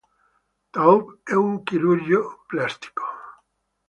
Taub 0.71 1.19
è 1.21 1.33
un 1.33 1.61
chirurgo 1.61 2.43
plastico. 2.47 3.03